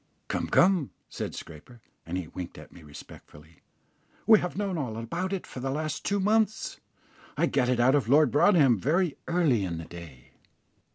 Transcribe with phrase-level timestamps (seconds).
[0.29, 3.59] "Come, come," said Scraper, and he winked at me respectfully;
[4.25, 6.79] "we have known all about it for the last two months.
[7.37, 10.31] I got it out of Lord Broadhem very early in the day."